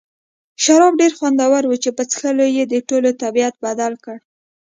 شراب 0.63 0.93
ډېر 1.01 1.11
خوندور 1.17 1.63
وو 1.67 1.77
چې 1.83 1.89
په 1.97 2.03
څښلو 2.11 2.45
یې 2.57 2.63
د 2.67 2.75
ټولو 2.89 3.09
طبیعت 3.23 3.55
بدل 3.65 3.93
کړ. 4.03 4.17